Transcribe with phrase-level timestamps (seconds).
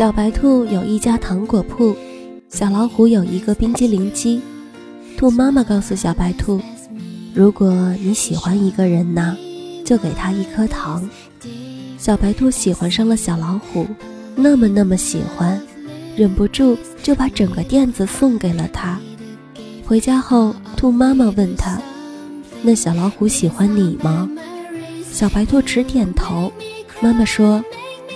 [0.00, 1.94] 小白兔有一家糖果铺，
[2.48, 4.40] 小老虎有一个冰激凌机。
[5.18, 6.58] 兔妈妈告诉小白兔
[7.36, 9.36] ：“如果你喜欢一个人呢，
[9.84, 11.06] 就给他一颗糖。”
[12.00, 13.86] 小白兔喜欢上了小老虎，
[14.36, 15.60] 那么那么喜欢，
[16.16, 18.98] 忍不住就把整个垫子送给了他。
[19.84, 21.78] 回家后，兔妈妈问他
[22.64, 24.26] ：“那小老虎喜欢你吗？”
[25.12, 26.50] 小白兔直点头。
[27.02, 27.62] 妈妈说。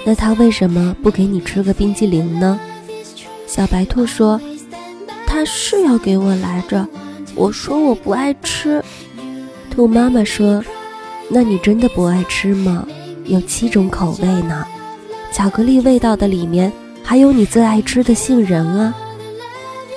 [0.04, 2.60] 那他为什么不给你吃个冰激凌呢？
[3.46, 4.40] 小白兔说
[5.26, 6.86] ：“他是要给我来着，
[7.34, 8.82] 我说我不爱吃。”
[9.70, 10.62] 兔妈妈说
[11.30, 12.86] ：“那你真的不爱吃吗？
[13.24, 14.66] 有七种口味呢，
[15.32, 16.70] 巧克力味道的里面
[17.02, 18.94] 还有你最爱吃的杏仁啊。”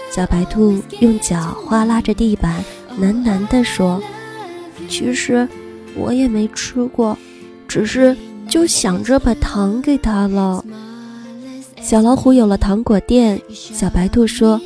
[0.10, 2.64] 小白兔用脚划拉着地板，
[3.02, 4.02] 喃喃地说
[4.88, 5.48] ：“其实
[5.96, 7.18] 我也没吃过，
[7.68, 8.16] 只是……”
[8.48, 10.64] 就想着把糖给他了。
[11.82, 14.60] 小老虎有了糖果店，小白兔说：“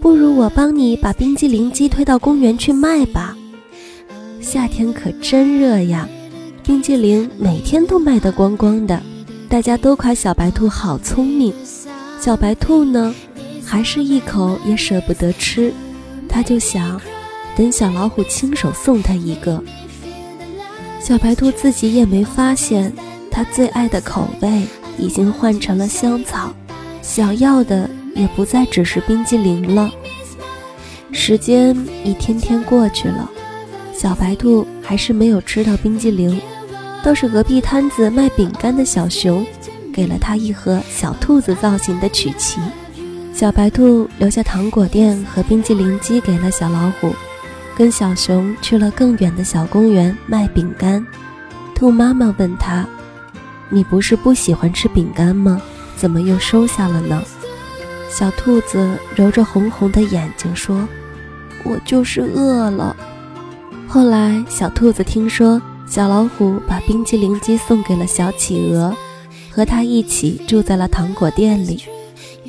[0.00, 3.36] 不如我帮你把冰激凌机推到公园去卖吧。”
[4.40, 6.08] 夏天可真热呀，
[6.62, 9.00] 冰激凌每天都卖得光光的，
[9.48, 11.52] 大家都夸小白兔好聪明。
[12.20, 13.14] 小白兔呢，
[13.64, 15.72] 还是一口也舍不得吃，
[16.28, 17.00] 他就想
[17.56, 19.62] 等小老虎亲手送他一个。
[21.00, 22.92] 小白兔自己也没发现。
[23.36, 26.50] 他最爱的口味已经换成了香草，
[27.02, 29.90] 想要的也不再只是冰激凌了。
[31.12, 33.30] 时间一天天过去了，
[33.92, 36.40] 小白兔还是没有吃到冰激凌，
[37.04, 39.46] 倒是隔壁摊子卖饼干的小熊
[39.92, 42.58] 给了他一盒小兔子造型的曲奇。
[43.34, 47.14] 小白兔留下糖果店和冰激凌机给了小老虎，
[47.76, 51.06] 跟小熊去了更远的小公园卖饼干。
[51.74, 52.88] 兔妈妈问他。
[53.68, 55.60] 你不是不喜欢吃饼干吗？
[55.96, 57.22] 怎么又收下了呢？
[58.10, 60.86] 小兔子揉着红红的眼睛说
[61.64, 62.96] ：“我就是饿了。”
[63.88, 68.94] 后来，小兔子听说小老虎把冰激凌机送给了小企鹅，
[69.50, 71.82] 和他一起住在了糖果店里。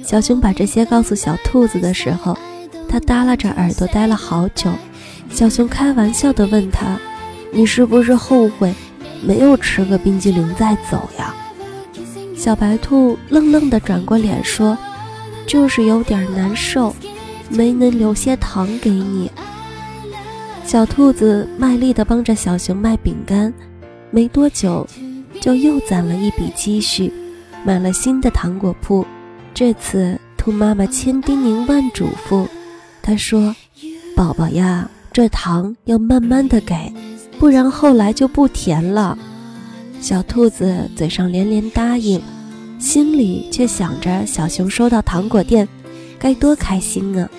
[0.04, 2.38] 小熊把这些告诉小兔子的时候，
[2.88, 4.72] 它耷拉着耳朵呆了好久。
[5.30, 6.98] 小熊开玩笑地问他
[7.52, 8.74] ：“你是不是后悔？”
[9.24, 11.34] 没有吃个冰激凌再走呀？
[12.36, 14.78] 小白兔愣愣地转过脸说
[15.48, 16.96] ：“就是有点难受，
[17.50, 19.32] 没能留些糖给你。”
[20.64, 23.54] 小兔子卖力地帮着小熊卖饼干，
[24.12, 24.88] 没多久
[25.42, 27.12] 就又攒了一笔积蓄，
[27.66, 29.06] 买了新的糖果铺。
[29.54, 32.48] 这次兔妈妈千叮咛万嘱咐，
[33.02, 33.56] 她说
[34.16, 36.76] ：“宝宝呀，这糖要慢慢的给。”
[37.40, 39.18] 不然后来就不甜了。
[40.00, 42.22] 小兔子嘴上连连答应，
[42.80, 45.68] 心里却想着小熊收到糖果店，
[46.20, 47.30] 该多开心啊！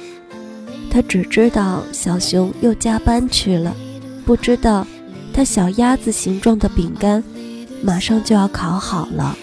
[0.90, 3.76] 他只知道小熊又加班去了，
[4.24, 4.86] 不知道
[5.32, 7.22] 他小鸭子形状的饼干
[7.82, 9.36] 马上就要烤好了。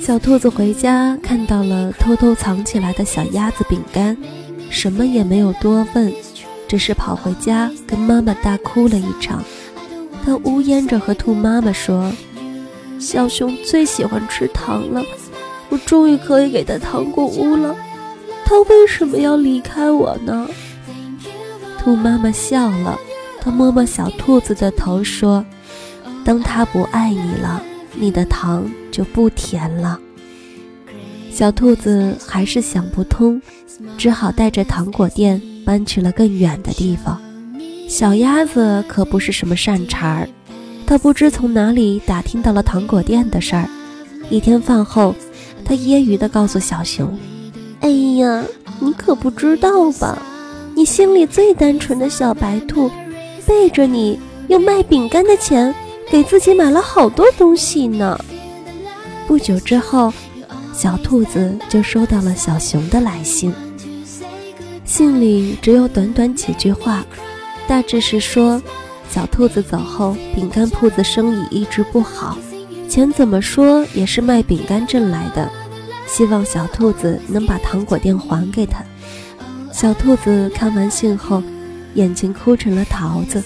[0.00, 4.16] 小兔子回家看到了偷偷藏起来的小鸭子饼干，
[4.70, 6.12] 什么也没有多问。
[6.70, 9.42] 只是跑回家跟妈妈大哭了一场，
[10.24, 12.12] 他呜咽着和兔妈妈说
[13.00, 15.02] ：“小熊最喜欢吃糖了，
[15.68, 17.74] 我终于可以给他糖果屋了，
[18.44, 20.48] 他为什么要离开我呢？”
[21.76, 22.96] 兔妈妈笑了，
[23.40, 25.44] 她摸摸小兔子的头说
[26.24, 27.60] ：“当他不爱你了，
[27.94, 29.98] 你的糖就不甜了。”
[31.34, 33.42] 小兔子还是想不通，
[33.96, 35.40] 只好带着糖果店。
[35.62, 37.20] 搬去了更远的地方。
[37.88, 40.28] 小鸭子可不是什么善茬儿，
[40.84, 43.68] 它不知从哪里打听到了糖果店的事儿。
[44.30, 45.14] 一天饭后，
[45.64, 47.16] 它揶揄地告诉小熊
[47.82, 48.44] ：“哎呀，
[48.80, 50.20] 你可不知道吧？
[50.74, 52.90] 你心里最单纯的小白兔，
[53.46, 54.18] 背着你
[54.48, 55.72] 用卖饼干的钱
[56.10, 58.18] 给自己买了好多东西呢。”
[59.28, 60.12] 不久之后，
[60.72, 63.52] 小兔子就收到了小熊的来信。
[64.90, 67.04] 信里只有短短几句话，
[67.68, 68.60] 大致是说，
[69.08, 72.36] 小兔子走后，饼干铺子生意一直不好，
[72.88, 75.48] 钱怎么说也是卖饼干挣来的，
[76.08, 78.82] 希望小兔子能把糖果店还给他。
[79.72, 81.40] 小兔子看完信后，
[81.94, 83.40] 眼睛哭成了桃子，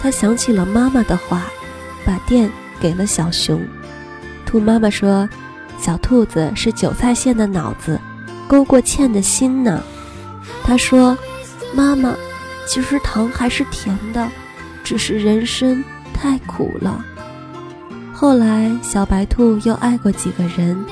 [0.00, 1.44] 他想起了妈妈的话，
[2.04, 2.50] 把店
[2.80, 3.64] 给了小熊。
[4.44, 5.28] 兔妈妈说
[5.80, 8.00] ：“小兔子是韭菜馅的脑子，
[8.48, 9.80] 勾过芡的心呢。”
[10.64, 11.16] 他说
[11.74, 12.14] ：“妈妈，
[12.66, 14.28] 其实糖还是甜的，
[14.84, 15.82] 只是人生
[16.14, 17.04] 太苦了。”
[18.14, 20.84] 后来，小白兔又爱过几个人，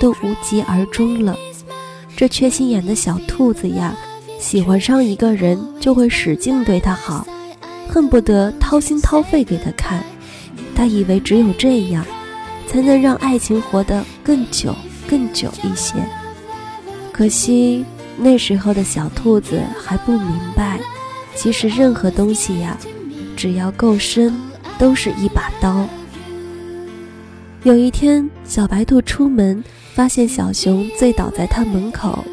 [0.00, 1.36] 都无疾而终了。
[2.16, 3.94] 这缺心眼的小兔子呀，
[4.40, 7.26] 喜欢上一个人就会使劲对他好，
[7.88, 10.02] 恨不得掏心掏肺给他看。
[10.74, 12.04] 他以为只有这样，
[12.66, 14.74] 才能让爱情活得更久、
[15.08, 15.94] 更久一些。
[17.12, 17.84] 可惜
[18.16, 20.78] 那时候的小兔子还不明白，
[21.34, 22.76] 其实任何东西呀，
[23.36, 24.34] 只要够深，
[24.78, 25.86] 都是一把刀。
[27.62, 29.62] 有一天，小白兔出门。
[29.94, 32.24] 发现小熊醉倒在他门口，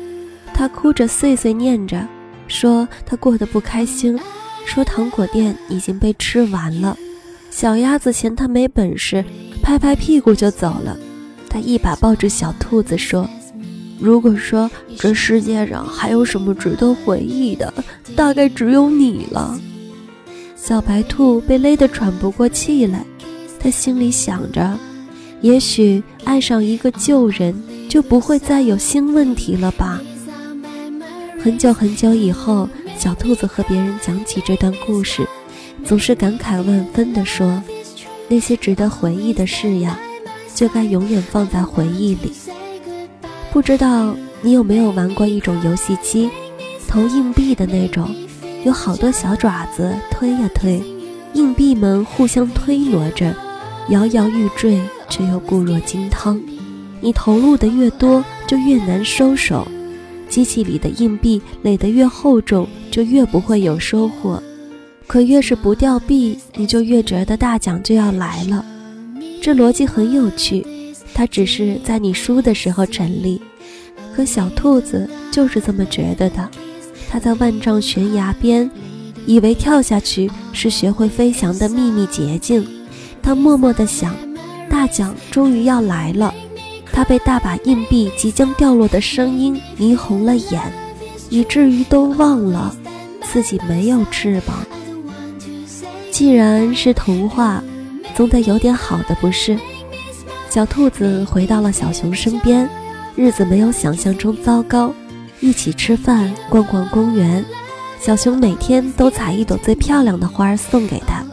[0.53, 2.07] 他哭着碎碎念着，
[2.47, 4.17] 说他过得不开心，
[4.65, 6.95] 说糖果店已经被吃完了。
[7.51, 9.25] 小鸭子嫌他没本事，
[9.61, 10.97] 拍拍屁股就走了。
[11.49, 13.29] 他一把抱住小兔子说
[13.99, 17.73] ：“如果说这世界上还有什么值得回忆的，
[18.15, 19.59] 大概只有你了。”
[20.55, 23.05] 小白兔被勒得喘不过气来，
[23.59, 24.77] 他心里想着。
[25.41, 27.55] 也许爱上一个旧人，
[27.87, 30.01] 就不会再有新问题了吧？
[31.41, 32.67] 很久很久以后，
[32.97, 35.25] 小兔子和别人讲起这段故事，
[35.85, 37.63] 总是感慨万分地说
[38.27, 39.97] ：“那些值得回忆的事呀，
[40.53, 42.33] 就该永远放在回忆里。”
[43.51, 46.29] 不知道你有没有玩过一种游戏机，
[46.87, 48.09] 投硬币的那种，
[48.63, 50.81] 有好多小爪子推呀推，
[51.33, 53.33] 硬币们互相推挪着，
[53.89, 54.79] 摇摇欲坠。
[55.11, 56.39] 却又固若金汤，
[57.01, 59.67] 你投入的越多，就越难收手。
[60.29, 64.39] 机器里的硬币垒得越厚重，就越不会有收获。
[65.07, 68.63] 可越是不掉币，你就越觉得大奖就要来了。
[69.41, 70.63] 这逻辑很有趣，
[71.19, 73.41] 它只是在你输的时候成立。
[74.15, 76.49] 可小兔子就是这么觉得的。
[77.09, 78.71] 它在万丈悬崖边，
[79.25, 82.65] 以为跳下去是学会飞翔的秘密捷径。
[83.21, 84.15] 它默默地想。
[84.69, 86.33] 大奖终于要来了，
[86.93, 90.61] 他被大把硬币即将掉落的声音迷红了眼，
[91.29, 92.73] 以至于都忘了
[93.23, 94.65] 自己没有翅膀。
[96.11, 97.61] 既然是童话，
[98.15, 99.57] 总得有点好的，不是？
[100.49, 102.67] 小兔子回到了小熊身边，
[103.15, 104.91] 日子没有想象中糟糕，
[105.41, 107.45] 一起吃饭，逛逛公园。
[107.99, 111.23] 小熊每天都采一朵最漂亮的花儿送给他，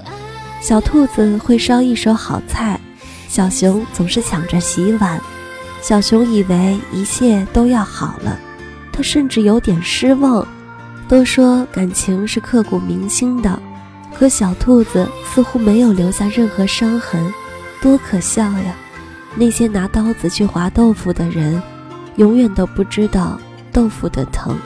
[0.61, 2.79] 小兔子会烧一手好菜。
[3.27, 5.19] 小熊总是抢着洗碗，
[5.81, 8.39] 小熊以为一切都要好了，
[8.93, 10.47] 他甚至有点失望。
[11.09, 13.59] 都说感情是刻骨铭心的，
[14.15, 17.33] 可小兔子似乎没有留下任何伤痕，
[17.81, 18.77] 多可笑呀！
[19.37, 21.63] 那些拿刀子去划豆腐的人，
[22.17, 23.39] 永远都不知道
[23.71, 24.59] 豆腐的疼。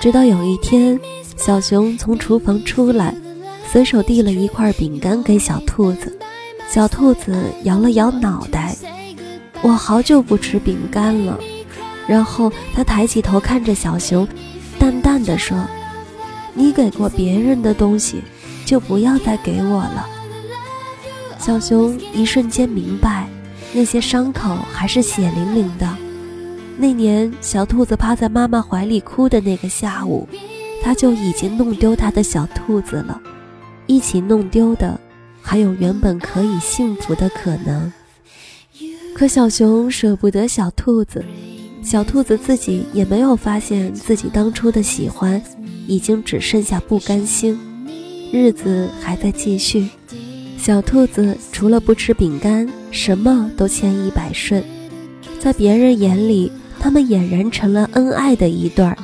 [0.00, 0.98] 直到有一天，
[1.36, 3.14] 小熊从厨房出来，
[3.70, 6.18] 随手递了一块饼干给小兔子。
[6.68, 8.76] 小兔子摇了摇脑袋，
[9.62, 11.38] 我好久不吃饼干了。
[12.06, 14.26] 然后他抬起头看着小熊，
[14.78, 15.56] 淡淡的说
[16.54, 18.22] ：“你给过别人的东西，
[18.64, 20.08] 就不要再给我了。”
[21.40, 23.26] 小熊一瞬间明白，
[23.72, 25.88] 那些伤口还是血淋淋的。
[26.76, 30.28] 那年小兔子趴在妈妈怀里哭的那个下午，
[30.82, 33.18] 他就已经弄丢他的小兔子了，
[33.86, 35.00] 一起弄丢的。
[35.40, 37.90] 还有原本可以幸福的可能，
[39.14, 41.24] 可小熊舍不得小兔子，
[41.82, 45.42] 小兔子自己也没有发现自己当初的喜欢，
[45.86, 47.58] 已经只剩下不甘心。
[48.30, 49.88] 日子还在继续，
[50.60, 54.62] 小兔子除了不吃饼干，什么都千依百顺。
[55.38, 58.94] 在别人眼里，他们俨然成了恩爱的一对儿。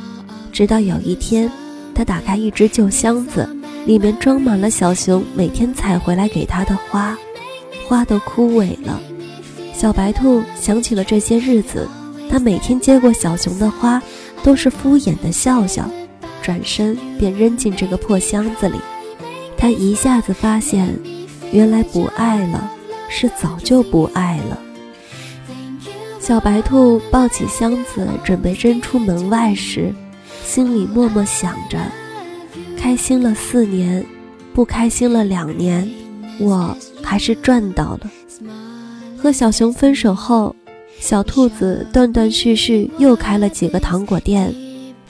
[0.52, 1.50] 直到有一天，
[1.94, 3.48] 他打开一只旧箱子。
[3.86, 7.16] 里面装满了小熊每天采回来给他的花，
[7.88, 9.00] 花都枯萎了。
[9.72, 11.88] 小白兔想起了这些日子，
[12.28, 14.02] 它每天接过小熊的花，
[14.42, 15.88] 都是敷衍的笑笑，
[16.42, 18.76] 转身便扔进这个破箱子里。
[19.56, 20.98] 它一下子发现，
[21.52, 22.70] 原来不爱了，
[23.08, 24.58] 是早就不爱了。
[26.20, 29.94] 小白兔抱起箱子准备扔出门外时，
[30.44, 31.78] 心里默默想着。
[32.76, 34.04] 开心了四年，
[34.52, 35.88] 不开心了两年，
[36.38, 38.10] 我还是赚到了。
[39.16, 40.54] 和小熊分手后，
[40.98, 44.54] 小兔子断断续续又开了几个糖果店，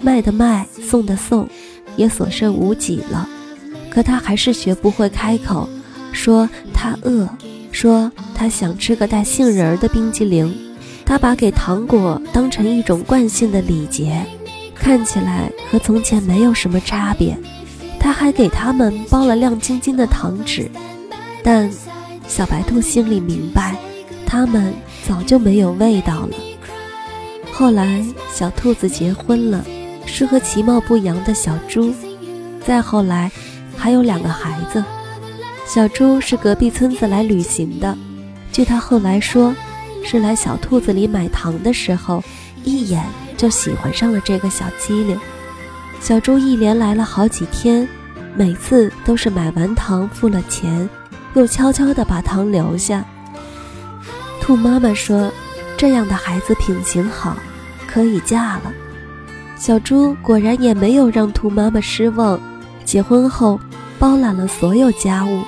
[0.01, 1.49] 卖的卖，送的送，
[1.97, 3.29] 也所剩无几了。
[3.91, 5.69] 可他还是学不会开口，
[6.17, 7.29] 说他饿，
[7.71, 10.53] 说他想吃个带杏仁儿的冰激凌。
[11.05, 14.25] 他把给糖果当成一种惯性的礼节，
[14.75, 17.37] 看起来和从前没有什么差别。
[18.01, 20.69] 他还给他们包了亮晶晶的糖纸，
[21.45, 21.71] 但
[22.27, 23.77] 小白兔心里明白，
[24.27, 24.73] 他们
[25.07, 26.31] 早就没有味道了。
[27.53, 29.65] 后来，小兔子结婚了，
[30.07, 31.93] 是和其貌不扬的小猪。
[32.67, 33.31] 再后来，
[33.77, 34.83] 还有两个孩子。
[35.67, 37.97] 小猪是隔壁村子来旅行的，
[38.53, 39.55] 据他后来说，
[40.05, 42.23] 是来小兔子里买糖的时候，
[42.63, 43.05] 一眼
[43.37, 45.19] 就喜欢上了这个小机灵。
[46.01, 47.87] 小猪一连来了好几天，
[48.37, 50.89] 每次都是买完糖付了钱，
[51.35, 53.05] 又悄悄地把糖留下。
[54.41, 55.33] 兔妈妈说
[55.77, 57.37] ：“这样的孩子品行好，
[57.89, 58.73] 可以嫁了。”
[59.59, 62.41] 小猪果然也没有让兔妈妈失望，
[62.85, 63.59] 结婚后
[63.99, 65.43] 包揽了所有家务，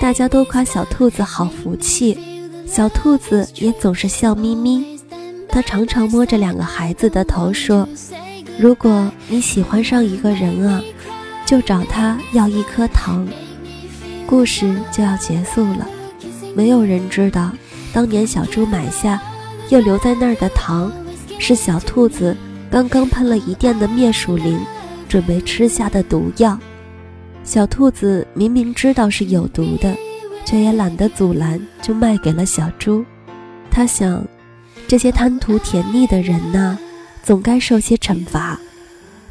[0.00, 2.18] 大家都夸小兔子好福气，
[2.66, 4.98] 小兔子也总是笑眯眯。
[5.48, 7.88] 他常常摸着两个孩子的头说。
[8.58, 10.82] 如果你喜欢上一个人啊，
[11.44, 13.26] 就找他要一颗糖。
[14.26, 15.86] 故事就要结束了，
[16.54, 17.52] 没有人知道，
[17.92, 19.20] 当年小猪买下
[19.68, 20.90] 又留在那儿的糖，
[21.38, 22.36] 是小兔子
[22.70, 24.58] 刚刚喷了一店的灭鼠灵，
[25.08, 26.58] 准备吃下的毒药。
[27.46, 29.96] 小兔子明明知道是有毒的，
[30.44, 33.04] 却也懒得阻拦，就卖给了小猪。
[33.70, 34.26] 他想，
[34.88, 36.76] 这些贪图甜腻的人呐。
[37.22, 38.56] 总该受些惩罚。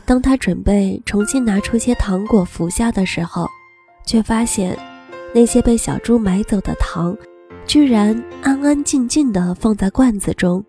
[0.05, 3.49] 当他准备重新拿出些糖果服下的时候，
[4.05, 4.77] 却发现
[5.33, 7.15] 那些被小猪买走的糖，
[7.65, 10.61] 居然安安静静地放在罐子中。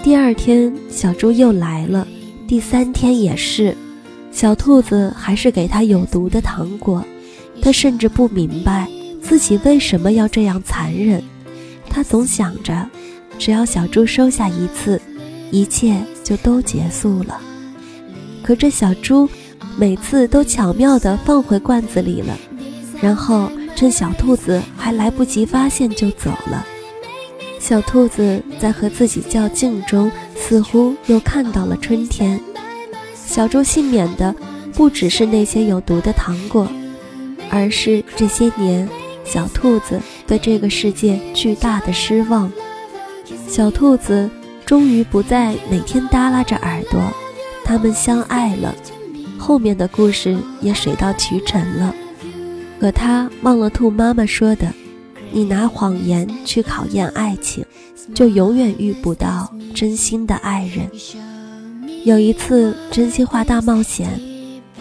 [0.00, 2.06] 第二天，小猪又来了，
[2.46, 3.76] 第三天也是，
[4.38, 7.04] 小兔子还是给他有毒的糖果。
[7.60, 8.88] 他甚至不明白
[9.20, 11.20] 自己为什么要这样残忍。
[11.90, 12.88] 他总想着，
[13.36, 15.02] 只要小猪收下一次。
[15.50, 17.40] 一切就都结束了，
[18.42, 19.28] 可这小猪
[19.76, 22.38] 每次都巧妙地放回罐子里了，
[23.00, 26.64] 然后趁小兔子还来不及发现就走了。
[27.58, 32.38] 小兔子在和自己较劲中，似乎又看到了春天。
[33.28, 34.34] 小猪幸免的
[34.72, 36.66] 不只是那些有毒的糖果，
[37.50, 38.88] 而是这些年
[39.22, 42.50] 小兔子对这个世界巨大的失望。
[43.46, 44.30] 小兔子。
[44.68, 47.00] 终于不再每天耷拉着耳朵，
[47.64, 48.74] 他们相爱了，
[49.38, 51.94] 后面的故事也水到渠成了。
[52.78, 54.70] 可他忘了兔妈妈说的
[55.32, 57.64] ：“你拿谎言去考验爱情，
[58.14, 60.90] 就永远遇不到真心的爱人。”
[62.04, 64.08] 有一次真心话大冒险，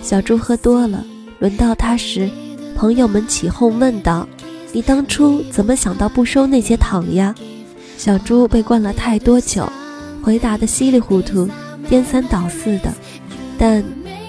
[0.01, 1.03] 小猪喝多了，
[1.39, 2.29] 轮到他时，
[2.75, 4.27] 朋友们起哄问道
[4.71, 7.35] ：“你当初怎么想到不收那些糖呀？”
[7.97, 9.67] 小猪被灌了太多酒，
[10.21, 11.49] 回答的稀里糊涂、
[11.89, 12.93] 颠三倒四的。
[13.57, 13.83] 但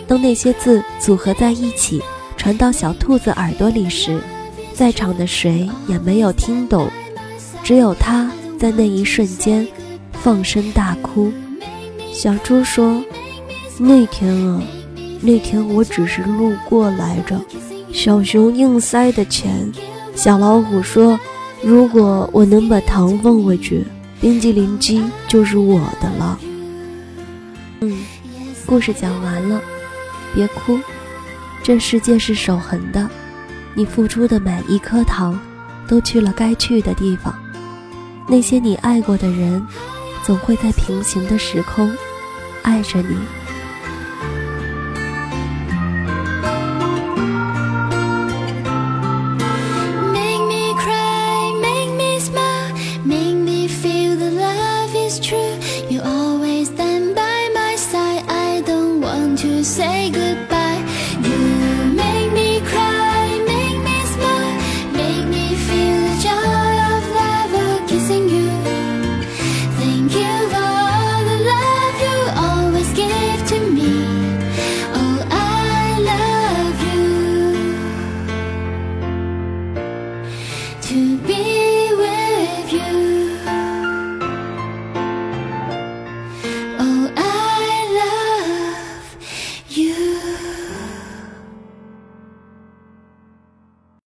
[0.06, 2.02] 当那些字组合在一起，
[2.36, 4.18] 传到小兔子耳朵里时，
[4.74, 6.88] 在场的谁也没有听懂，
[7.62, 9.68] 只有他在那一瞬间
[10.12, 11.30] 放声大哭。
[12.20, 13.00] 小猪说
[13.78, 14.60] ：“那天啊，
[15.20, 17.40] 那天我只是路过来着。”
[17.94, 19.72] 小熊硬塞的钱，
[20.16, 21.16] 小老虎说。
[21.62, 23.84] 如果我能把糖放回去，
[24.20, 26.36] 冰激凌机就是我的了。
[27.82, 28.04] 嗯，
[28.66, 29.60] 故事讲完了，
[30.34, 30.76] 别哭，
[31.62, 33.08] 这世界是守恒的，
[33.74, 35.38] 你付出的每一颗糖，
[35.86, 37.32] 都去了该去的地方。
[38.26, 39.64] 那些你爱过的人，
[40.24, 41.92] 总会在平行的时空，
[42.68, 43.37] 爱着你。